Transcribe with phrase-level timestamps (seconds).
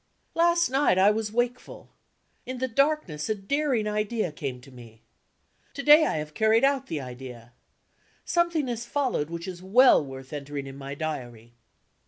[0.33, 1.91] Last night, I was wakeful.
[2.47, 5.03] In the darkness a daring idea came to me.
[5.75, 7.53] To day, I have carried out the idea.
[8.25, 11.53] Something has followed which is well worth entering in my Diary.